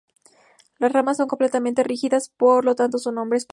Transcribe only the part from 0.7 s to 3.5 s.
Las ramas son completamente rígidas, por lo tanto su nombre específico.